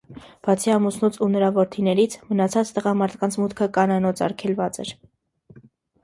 Բացի 0.45 0.71
ամուսնուց 0.75 1.17
ու 1.25 1.25
նրա 1.33 1.49
որդիներից՝ 1.57 2.15
մնացած 2.29 2.71
տղամարդկանց 2.77 3.37
մուտքը 3.41 3.67
կանանոց 3.75 4.23
արգելված 4.29 4.81
էր։ 4.85 4.95